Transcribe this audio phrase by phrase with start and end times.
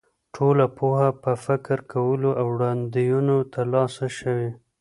[0.35, 4.49] ټوله پوهه په فکر کولو او وړاندوینو تر لاسه شوې.